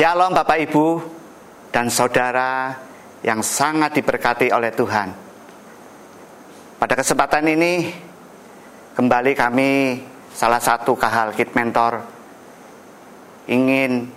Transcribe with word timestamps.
Shalom 0.00 0.32
Bapak 0.32 0.64
Ibu 0.64 0.96
dan 1.68 1.92
saudara 1.92 2.72
yang 3.20 3.44
sangat 3.44 4.00
diberkati 4.00 4.48
oleh 4.48 4.72
Tuhan. 4.72 5.12
Pada 6.80 6.96
kesempatan 6.96 7.44
ini 7.44 7.92
kembali 8.96 9.36
kami 9.36 10.00
salah 10.32 10.56
satu 10.56 10.96
kahal 10.96 11.36
kit 11.36 11.52
mentor 11.52 12.00
ingin 13.44 14.08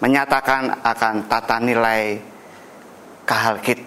menyatakan 0.00 0.80
akan 0.80 1.28
tata 1.28 1.60
nilai 1.60 2.16
kahal 3.28 3.60
kit. 3.60 3.84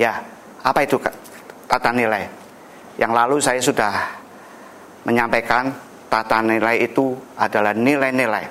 Ya, 0.00 0.24
apa 0.64 0.80
itu 0.80 0.96
tata 1.68 1.92
nilai? 1.92 2.24
Yang 2.96 3.12
lalu 3.12 3.36
saya 3.44 3.60
sudah 3.60 4.16
menyampaikan 5.04 5.87
tata 6.08 6.40
nilai 6.40 6.80
itu 6.82 7.12
adalah 7.36 7.76
nilai-nilai 7.76 8.44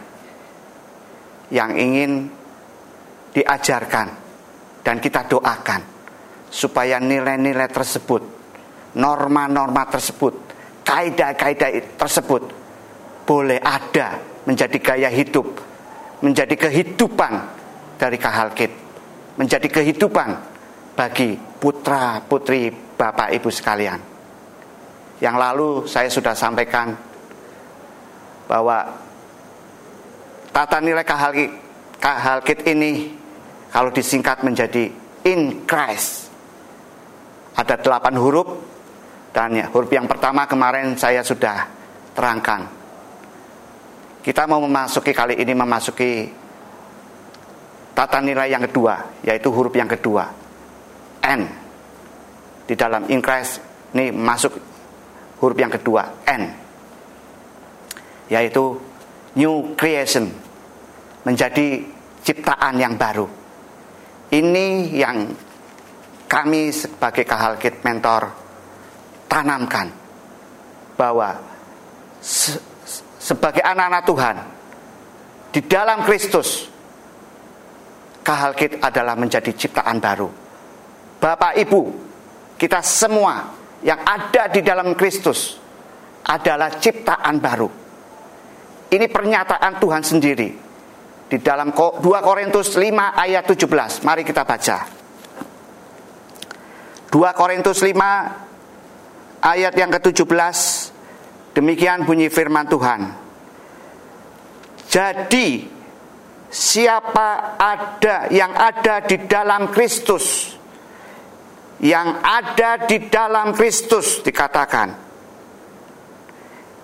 yang 1.52 1.73
ingin 1.73 2.30
diajarkan 3.33 4.07
dan 4.85 4.97
kita 5.02 5.27
doakan 5.27 5.81
supaya 6.47 6.97
nilai-nilai 7.02 7.67
tersebut, 7.67 8.23
norma-norma 8.95 9.83
tersebut, 9.91 10.33
kaidah-kaidah 10.88 11.99
tersebut 11.99 12.43
boleh 13.27 13.59
ada 13.59 14.16
menjadi 14.47 14.77
gaya 14.80 15.09
hidup, 15.11 15.59
menjadi 16.23 16.55
kehidupan 16.55 17.33
dari 17.99 18.16
kahalkit, 18.16 18.71
menjadi 19.35 19.67
kehidupan 19.67 20.30
bagi 20.95 21.35
putra-putri 21.35 22.71
Bapak 22.71 23.35
Ibu 23.35 23.49
sekalian. 23.52 23.99
Yang 25.19 25.36
lalu 25.36 25.69
saya 25.89 26.09
sudah 26.09 26.33
sampaikan 26.38 27.06
bahwa 28.48 28.88
tata 30.56 30.80
nilai 30.80 31.03
kahalkit, 31.03 31.52
kahalkit 32.00 32.59
ini 32.66 33.14
kalau 33.70 33.92
disingkat 33.92 34.42
menjadi 34.42 34.89
in 35.28 35.67
Christ. 35.67 36.31
Ada 37.58 37.78
delapan 37.78 38.16
huruf 38.16 38.48
dan 39.36 39.54
ya, 39.54 39.67
huruf 39.70 39.92
yang 39.92 40.08
pertama 40.08 40.48
kemarin 40.48 40.95
saya 40.95 41.22
sudah 41.22 41.67
terangkan. 42.16 42.70
Kita 44.23 44.44
mau 44.50 44.59
memasuki 44.64 45.11
kali 45.16 45.39
ini 45.39 45.54
memasuki 45.56 46.28
tata 47.98 48.22
nilai 48.22 48.52
yang 48.54 48.61
kedua, 48.70 49.23
yaitu 49.26 49.50
huruf 49.50 49.73
yang 49.73 49.89
kedua. 49.89 50.26
N. 51.28 51.42
Di 52.67 52.76
dalam 52.78 53.09
in 53.09 53.23
Christ 53.23 53.64
ini 53.95 54.14
masuk 54.14 54.54
huruf 55.42 55.58
yang 55.58 55.73
kedua, 55.73 56.28
N. 56.30 56.67
Yaitu 58.28 58.80
new 59.36 59.73
creation. 59.75 60.31
Menjadi 61.23 61.83
ciptaan 62.23 62.80
yang 62.80 62.95
baru. 62.95 63.28
Ini 64.28 64.67
yang 64.92 65.31
kami 66.28 66.75
sebagai 66.75 67.23
kahalkit 67.23 67.83
mentor 67.88 68.28
tanamkan 69.31 69.88
bahwa 71.00 71.39
se 72.20 72.59
sebagai 73.16 73.64
anak-anak 73.64 74.03
Tuhan 74.08 74.36
di 75.52 75.61
dalam 75.67 76.03
Kristus 76.03 76.67
kahalkit 78.23 78.83
adalah 78.83 79.16
menjadi 79.16 79.52
ciptaan 79.55 80.03
baru. 80.03 80.28
Bapak 81.20 81.55
Ibu, 81.59 81.81
kita 82.59 82.83
semua 82.83 83.55
yang 83.83 84.03
ada 84.03 84.52
di 84.52 84.59
dalam 84.59 84.92
Kristus 84.95 85.55
adalah 86.28 86.75
ciptaan 86.75 87.39
baru. 87.39 87.86
Ini 88.87 89.05
pernyataan 89.11 89.83
Tuhan 89.83 90.03
sendiri 90.03 90.49
di 91.27 91.37
dalam 91.43 91.75
2 91.75 91.99
Korintus 92.23 92.80
5 92.80 92.87
ayat 93.20 93.43
17. 93.43 94.08
Mari 94.08 94.23
kita 94.23 94.48
baca. 94.48 94.77
2 97.11 97.11
Korintus 97.36 97.83
5 97.83 99.43
ayat 99.43 99.73
yang 99.76 99.92
ke-17 99.92 100.58
demikian 101.52 102.08
bunyi 102.08 102.31
firman 102.31 102.67
Tuhan. 102.71 103.02
Jadi 104.87 105.67
siapa 106.47 107.59
ada 107.59 108.31
yang 108.31 108.55
ada 108.55 109.03
di 109.03 109.27
dalam 109.27 109.67
Kristus 109.67 110.55
yang 111.83 112.23
ada 112.23 112.87
di 112.87 113.11
dalam 113.11 113.53
Kristus 113.53 114.23
dikatakan 114.23 115.07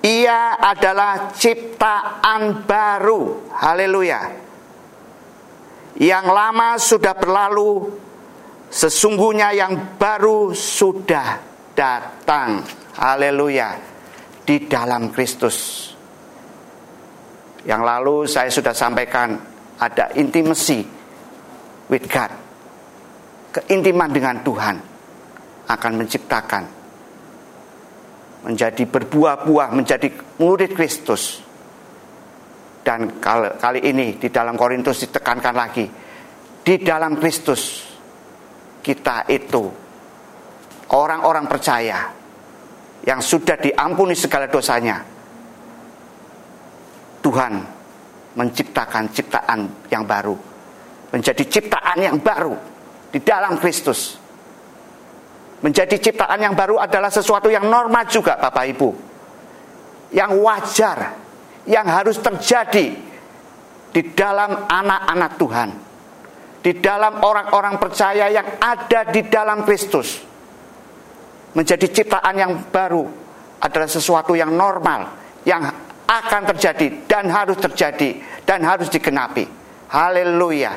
ia 0.04 0.60
adalah 0.60 1.32
ciptaan 1.32 2.68
baru. 2.68 3.48
Haleluya. 3.56 4.22
Yang 5.96 6.26
lama 6.28 6.76
sudah 6.76 7.16
berlalu 7.16 7.88
sesungguhnya 8.68 9.56
yang 9.56 9.96
baru 9.96 10.52
sudah 10.52 11.40
datang. 11.72 12.68
Haleluya. 13.00 13.80
Di 14.44 14.68
dalam 14.68 15.08
Kristus. 15.16 15.88
Yang 17.64 17.82
lalu 17.88 18.16
saya 18.28 18.52
sudah 18.52 18.76
sampaikan 18.76 19.40
ada 19.80 20.12
intimacy 20.20 20.84
with 21.88 22.12
God. 22.12 22.32
Keintiman 23.56 24.12
dengan 24.12 24.44
Tuhan 24.44 24.76
akan 25.72 25.92
menciptakan 25.96 26.83
menjadi 28.44 28.84
berbuah-buah 28.86 29.72
menjadi 29.72 30.12
murid 30.40 30.76
Kristus. 30.76 31.40
Dan 32.84 33.24
kali 33.24 33.80
ini 33.80 34.20
di 34.20 34.28
dalam 34.28 34.60
Korintus 34.60 35.08
ditekankan 35.08 35.56
lagi 35.56 35.88
di 36.64 36.80
dalam 36.80 37.20
Kristus 37.20 37.84
kita 38.80 39.28
itu 39.28 39.68
orang-orang 40.96 41.44
percaya 41.48 42.08
yang 43.04 43.20
sudah 43.20 43.60
diampuni 43.60 44.16
segala 44.16 44.48
dosanya. 44.48 45.04
Tuhan 47.24 47.54
menciptakan 48.36 49.12
ciptaan 49.12 49.88
yang 49.88 50.04
baru, 50.04 50.36
menjadi 51.12 51.44
ciptaan 51.48 52.00
yang 52.00 52.18
baru 52.20 52.56
di 53.12 53.20
dalam 53.24 53.60
Kristus. 53.60 54.23
Menjadi 55.64 55.96
ciptaan 55.96 56.44
yang 56.44 56.60
baru 56.60 56.76
adalah 56.76 57.08
sesuatu 57.08 57.48
yang 57.48 57.64
normal 57.72 58.04
juga, 58.12 58.36
Bapak 58.36 58.66
Ibu, 58.76 58.90
yang 60.12 60.36
wajar, 60.44 61.16
yang 61.64 61.88
harus 61.88 62.20
terjadi 62.20 62.92
di 63.96 64.02
dalam 64.12 64.68
anak-anak 64.68 65.32
Tuhan, 65.40 65.70
di 66.60 66.72
dalam 66.84 67.24
orang-orang 67.24 67.80
percaya 67.80 68.28
yang 68.28 68.60
ada 68.60 69.08
di 69.08 69.24
dalam 69.32 69.64
Kristus. 69.64 70.20
Menjadi 71.56 71.88
ciptaan 71.88 72.36
yang 72.36 72.68
baru 72.68 73.08
adalah 73.64 73.88
sesuatu 73.88 74.36
yang 74.36 74.52
normal, 74.52 75.16
yang 75.48 75.64
akan 76.04 76.42
terjadi 76.52 77.08
dan 77.08 77.32
harus 77.32 77.56
terjadi 77.56 78.20
dan 78.44 78.68
harus 78.68 78.92
digenapi. 78.92 79.48
Haleluya. 79.88 80.76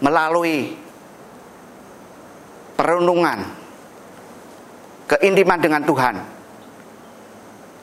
Melalui 0.00 0.88
perenungan 2.80 3.44
keintiman 5.04 5.60
dengan 5.60 5.84
Tuhan. 5.84 6.16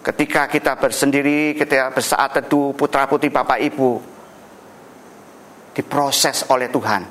Ketika 0.01 0.49
kita 0.49 0.73
bersendiri, 0.73 1.53
ketika 1.53 1.93
bersaat 1.93 2.41
teduh 2.41 2.73
putra 2.73 3.05
putri 3.05 3.29
Bapak 3.29 3.61
Ibu 3.61 4.01
diproses 5.77 6.49
oleh 6.49 6.65
Tuhan. 6.73 7.05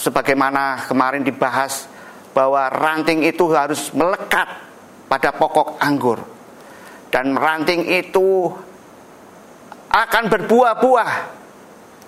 Sebagaimana 0.00 0.88
kemarin 0.88 1.20
dibahas 1.20 1.84
bahwa 2.32 2.72
ranting 2.72 3.28
itu 3.28 3.44
harus 3.52 3.92
melekat 3.92 4.48
pada 5.10 5.36
pokok 5.36 5.76
anggur. 5.76 6.24
Dan 7.12 7.36
ranting 7.36 7.84
itu 7.84 8.48
akan 9.90 10.24
berbuah-buah 10.30 11.10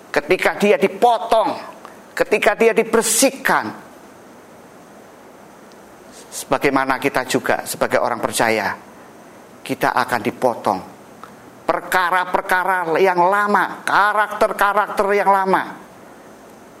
ketika 0.09 0.55
dia 0.55 0.79
dipotong, 0.79 1.72
ketika 2.13 2.53
dia 2.53 2.71
dibersihkan. 2.71 3.93
Sebagaimana 6.33 6.97
kita 6.97 7.29
juga 7.29 7.61
sebagai 7.61 8.01
orang 8.01 8.17
percaya, 8.17 8.73
kita 9.61 9.93
akan 9.93 10.21
dipotong. 10.21 10.79
Perkara-perkara 11.63 12.97
yang 12.97 13.21
lama, 13.21 13.85
karakter-karakter 13.85 15.07
yang 15.13 15.29
lama 15.29 15.63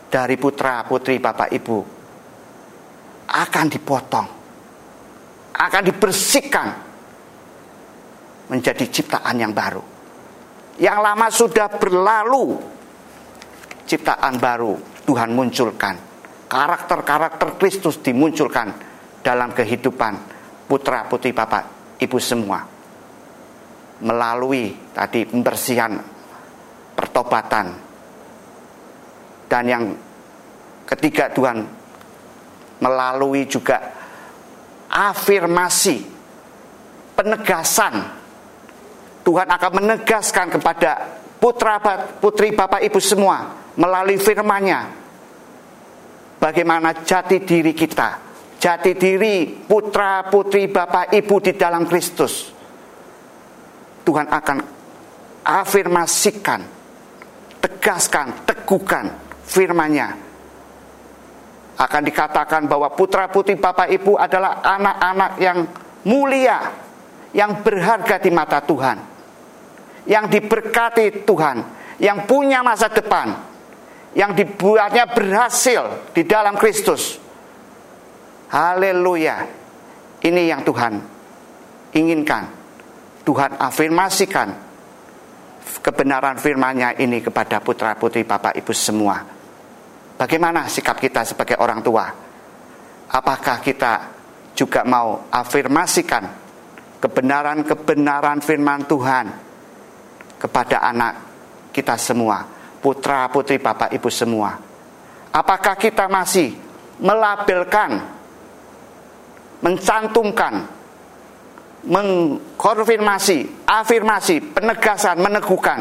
dari 0.09 0.35
putra-putri 0.41 1.21
Bapak 1.21 1.53
Ibu 1.53 1.79
akan 3.29 3.65
dipotong 3.69 4.27
akan 5.53 5.81
dibersihkan 5.85 6.67
menjadi 8.49 8.85
ciptaan 8.89 9.37
yang 9.37 9.53
baru. 9.53 9.81
Yang 10.81 10.97
lama 10.97 11.27
sudah 11.29 11.67
berlalu, 11.69 12.57
ciptaan 13.85 14.41
baru 14.41 14.92
Tuhan 15.03 15.35
munculkan. 15.35 15.95
Karakter-karakter 16.47 17.59
Kristus 17.59 17.99
dimunculkan 17.99 18.71
dalam 19.25 19.51
kehidupan 19.51 20.13
putra 20.69 21.03
putri 21.09 21.35
Bapak 21.35 21.97
Ibu 21.99 22.17
semua. 22.21 22.61
Melalui 24.03 24.71
tadi 24.93 25.25
pembersihan 25.27 25.97
pertobatan. 26.93 27.73
Dan 29.47 29.63
yang 29.65 29.83
ketiga 30.87 31.29
Tuhan 31.31 31.63
melalui 32.79 33.47
juga 33.47 33.79
afirmasi 34.91 36.05
penegasan. 37.17 37.95
Tuhan 39.23 39.47
akan 39.47 39.71
menegaskan 39.79 40.51
kepada 40.59 40.91
putra 41.39 41.79
putri 42.19 42.51
Bapak 42.51 42.83
Ibu 42.83 42.99
semua 42.99 43.62
melalui 43.77 44.21
firman-Nya 44.21 44.81
bagaimana 46.37 46.91
jati 47.07 47.41
diri 47.41 47.71
kita, 47.71 48.19
jati 48.59 48.91
diri 48.99 49.47
putra 49.47 50.27
putri 50.27 50.67
Bapak 50.67 51.15
Ibu 51.15 51.35
di 51.39 51.53
dalam 51.55 51.87
Kristus. 51.87 52.51
Tuhan 54.03 54.27
akan 54.27 54.57
afirmasikan, 55.47 56.61
tegaskan, 57.63 58.43
teguhkan 58.43 59.05
firman-Nya. 59.47 60.35
Akan 61.73 62.05
dikatakan 62.05 62.69
bahwa 62.69 62.91
putra 62.93 63.31
putri 63.31 63.55
Bapak 63.55 63.89
Ibu 63.89 64.19
adalah 64.19 64.61
anak-anak 64.61 65.31
yang 65.39 65.57
mulia, 66.05 66.59
yang 67.33 67.63
berharga 67.63 68.21
di 68.21 68.29
mata 68.29 68.61
Tuhan, 68.61 68.97
yang 70.05 70.27
diberkati 70.29 71.25
Tuhan, 71.25 71.57
yang 71.97 72.27
punya 72.29 72.61
masa 72.61 72.91
depan, 72.91 73.52
yang 74.13 74.37
dibuatnya 74.37 75.09
berhasil 75.09 76.13
di 76.13 76.23
dalam 76.25 76.57
Kristus. 76.57 77.17
Haleluya. 78.53 79.37
Ini 80.23 80.41
yang 80.53 80.61
Tuhan 80.61 80.93
inginkan. 81.97 82.43
Tuhan 83.23 83.55
afirmasikan 83.55 84.51
kebenaran 85.79 86.35
firman-Nya 86.35 86.99
ini 86.99 87.23
kepada 87.23 87.63
putra-putri 87.63 88.27
Bapak 88.27 88.55
Ibu 88.59 88.73
semua. 88.75 89.23
Bagaimana 90.19 90.67
sikap 90.67 90.99
kita 90.99 91.23
sebagai 91.23 91.57
orang 91.59 91.79
tua? 91.81 92.05
Apakah 93.09 93.57
kita 93.63 93.93
juga 94.53 94.85
mau 94.85 95.27
afirmasikan 95.31 96.23
kebenaran-kebenaran 97.01 98.39
firman 98.39 98.85
Tuhan 98.85 99.25
kepada 100.37 100.83
anak 100.83 101.13
kita 101.73 101.97
semua, 101.97 102.43
putra 102.83 103.31
putri 103.31 103.63
bapak 103.63 103.95
ibu 103.95 104.11
semua. 104.11 104.59
Apakah 105.31 105.79
kita 105.79 106.11
masih 106.11 106.51
melabelkan, 106.99 108.03
mencantumkan, 109.63 110.67
mengkonfirmasi, 111.87 113.65
afirmasi, 113.65 114.35
penegasan, 114.51 115.19
meneguhkan 115.23 115.79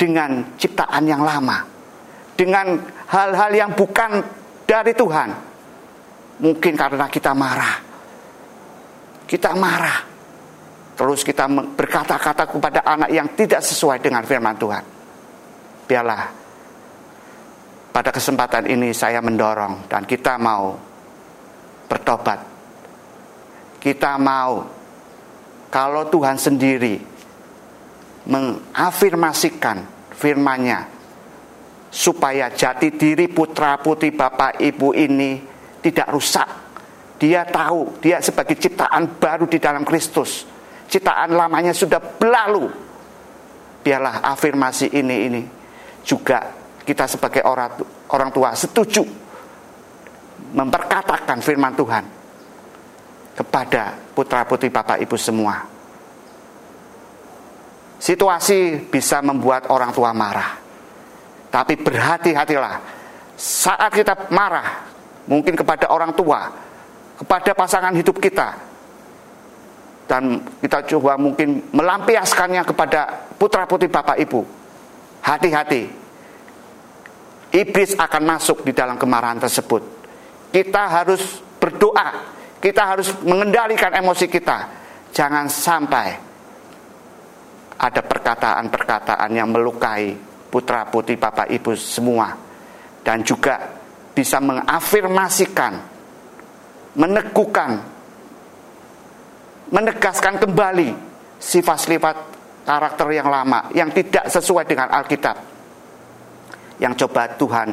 dengan 0.00 0.56
ciptaan 0.56 1.04
yang 1.04 1.20
lama, 1.22 1.62
dengan 2.34 2.80
hal-hal 3.12 3.50
yang 3.52 3.70
bukan 3.76 4.24
dari 4.64 4.96
Tuhan. 4.96 5.30
Mungkin 6.42 6.74
karena 6.74 7.06
kita 7.06 7.36
marah, 7.36 7.76
kita 9.28 9.52
marah. 9.54 10.10
Terus 10.92 11.24
kita 11.24 11.48
berkata-kata 11.48 12.44
kepada 12.50 12.80
anak 12.84 13.10
yang 13.14 13.28
tidak 13.32 13.64
sesuai 13.64 14.04
dengan 14.04 14.26
firman 14.28 14.58
Tuhan. 14.58 14.84
Biarlah 15.86 16.42
pada 17.92 18.08
kesempatan 18.08 18.64
ini 18.72 18.96
saya 18.96 19.20
mendorong 19.20 19.84
dan 19.86 20.08
kita 20.08 20.40
mau 20.40 20.74
bertobat. 21.86 22.40
Kita 23.76 24.16
mau 24.16 24.64
kalau 25.68 26.08
Tuhan 26.08 26.40
sendiri 26.40 26.96
mengafirmasikan 28.24 30.08
firman-Nya 30.14 30.88
supaya 31.92 32.48
jati 32.48 32.94
diri 32.94 33.28
putra 33.28 33.76
putri 33.76 34.14
bapak 34.14 34.62
ibu 34.62 34.96
ini 34.96 35.42
tidak 35.82 36.08
rusak 36.14 36.48
dia 37.22 37.46
tahu 37.46 38.02
dia 38.02 38.18
sebagai 38.18 38.58
ciptaan 38.58 39.22
baru 39.22 39.46
di 39.46 39.62
dalam 39.62 39.86
Kristus. 39.86 40.42
Ciptaan 40.90 41.30
lamanya 41.38 41.70
sudah 41.70 42.02
berlalu. 42.02 42.66
Biarlah 43.86 44.26
afirmasi 44.26 44.90
ini 44.90 45.16
ini 45.30 45.42
juga 46.02 46.50
kita 46.82 47.06
sebagai 47.06 47.42
orang 47.46 47.78
orang 48.10 48.30
tua 48.34 48.50
setuju 48.58 49.06
memperkatakan 50.52 51.38
firman 51.40 51.72
Tuhan 51.78 52.04
kepada 53.32 53.96
putra 54.12 54.44
putri 54.44 54.68
bapak 54.68 55.00
ibu 55.00 55.16
semua. 55.16 55.64
Situasi 58.02 58.90
bisa 58.90 59.22
membuat 59.22 59.70
orang 59.70 59.94
tua 59.94 60.10
marah. 60.10 60.58
Tapi 61.48 61.78
berhati-hatilah 61.78 62.74
saat 63.38 63.90
kita 63.94 64.28
marah 64.34 64.86
mungkin 65.26 65.54
kepada 65.54 65.90
orang 65.92 66.12
tua 66.14 66.50
kepada 67.18 67.54
pasangan 67.54 67.94
hidup 67.94 68.18
kita 68.18 68.58
dan 70.10 70.42
kita 70.58 70.82
coba 70.96 71.14
mungkin 71.14 71.62
melampiaskannya 71.70 72.62
kepada 72.66 73.30
putra 73.38 73.64
putri 73.68 73.86
bapak 73.86 74.18
ibu 74.18 74.42
hati-hati. 75.22 75.82
Iblis 77.52 77.96
akan 77.96 78.22
masuk 78.24 78.64
di 78.64 78.72
dalam 78.72 78.96
kemarahan 78.96 79.40
tersebut. 79.40 79.82
Kita 80.52 80.82
harus 80.88 81.40
berdoa. 81.60 82.32
Kita 82.62 82.82
harus 82.94 83.12
mengendalikan 83.24 83.92
emosi 83.92 84.26
kita. 84.28 84.58
Jangan 85.12 85.46
sampai 85.50 86.08
ada 87.76 88.00
perkataan-perkataan 88.00 89.30
yang 89.34 89.50
melukai 89.52 90.16
putra 90.48 90.86
putri 90.88 91.18
bapak 91.18 91.50
ibu 91.52 91.76
semua. 91.76 92.32
Dan 93.02 93.20
juga 93.26 93.58
bisa 94.14 94.38
mengafirmasikan 94.38 95.92
meneguhkan, 96.92 97.80
menegaskan 99.72 100.36
kembali 100.36 100.92
sifat-sifat 101.40 102.16
karakter 102.62 103.08
yang 103.10 103.28
lama 103.28 103.70
yang 103.74 103.90
tidak 103.90 104.30
sesuai 104.30 104.64
dengan 104.66 104.88
Alkitab. 104.90 105.36
Yang 106.82 107.06
coba 107.06 107.30
Tuhan 107.38 107.68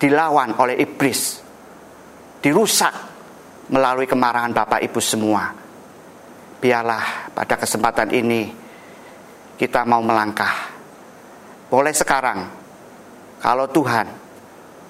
dilawan 0.00 0.56
oleh 0.56 0.80
iblis, 0.80 1.40
dirusak 2.40 2.94
melalui 3.68 4.08
kemarahan 4.08 4.52
Bapak 4.52 4.80
Ibu 4.84 5.00
semua. 5.00 5.52
Biarlah 6.60 7.28
pada 7.36 7.60
kesempatan 7.60 8.08
ini 8.12 8.48
kita 9.60 9.84
mau 9.84 10.00
melangkah. 10.00 10.72
Boleh 11.68 11.92
sekarang 11.92 12.48
kalau 13.40 13.68
Tuhan 13.68 14.06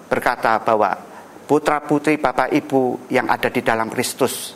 berkata 0.06 0.62
bahwa 0.62 0.94
putra-putri 1.50 2.18
Bapak 2.18 2.54
Ibu 2.54 3.10
yang 3.10 3.26
ada 3.26 3.50
di 3.50 3.58
dalam 3.62 3.90
Kristus 3.90 4.54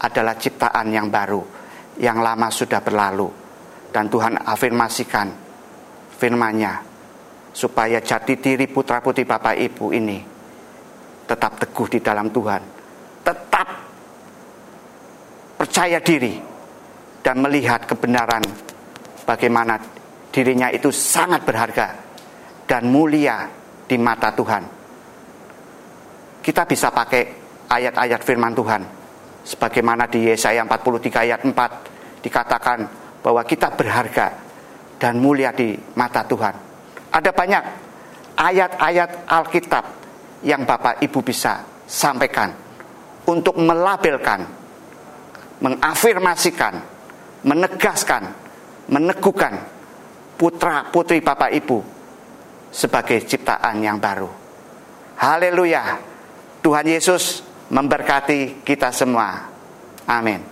adalah 0.00 0.38
ciptaan 0.38 0.88
yang 0.94 1.10
baru, 1.12 1.42
yang 2.00 2.24
lama 2.24 2.48
sudah 2.48 2.80
berlalu. 2.80 3.28
Dan 3.90 4.06
Tuhan 4.08 4.38
afirmasikan 4.46 5.28
firman-Nya 6.16 6.74
supaya 7.50 7.98
jati 7.98 8.38
diri 8.38 8.70
putra-putri 8.70 9.26
Bapak 9.26 9.58
Ibu 9.58 9.86
ini 9.90 10.18
tetap 11.26 11.58
teguh 11.58 11.88
di 11.90 11.98
dalam 11.98 12.30
Tuhan, 12.30 12.62
tetap 13.26 13.68
percaya 15.58 15.98
diri 15.98 16.38
dan 17.22 17.42
melihat 17.42 17.86
kebenaran 17.86 18.42
bagaimana 19.26 19.78
dirinya 20.30 20.70
itu 20.70 20.94
sangat 20.94 21.42
berharga 21.42 21.88
dan 22.66 22.86
mulia 22.86 23.50
di 23.90 23.98
mata 23.98 24.30
Tuhan 24.30 24.80
kita 26.40 26.64
bisa 26.64 26.88
pakai 26.88 27.22
ayat-ayat 27.68 28.20
firman 28.24 28.56
Tuhan. 28.56 28.82
Sebagaimana 29.44 30.08
di 30.08 30.28
Yesaya 30.28 30.64
43 30.64 31.24
ayat 31.24 31.40
4 31.44 31.54
dikatakan 32.20 32.78
bahwa 33.20 33.42
kita 33.44 33.72
berharga 33.74 34.32
dan 35.00 35.16
mulia 35.20 35.52
di 35.52 35.76
mata 35.96 36.24
Tuhan. 36.24 36.54
Ada 37.10 37.30
banyak 37.32 37.64
ayat-ayat 38.36 39.26
Alkitab 39.28 39.84
yang 40.44 40.64
Bapak 40.64 41.00
Ibu 41.04 41.20
bisa 41.20 41.64
sampaikan 41.84 42.52
untuk 43.28 43.56
melabelkan, 43.60 44.46
mengafirmasikan, 45.60 46.74
menegaskan, 47.44 48.22
meneguhkan 48.88 49.54
putra 50.40 50.88
putri 50.88 51.20
Bapak 51.20 51.52
Ibu 51.52 51.78
sebagai 52.72 53.20
ciptaan 53.26 53.82
yang 53.84 54.00
baru. 54.00 54.28
Haleluya. 55.20 56.00
Tuhan 56.60 56.86
Yesus 56.88 57.44
memberkati 57.68 58.64
kita 58.64 58.92
semua. 58.92 59.48
Amin. 60.08 60.49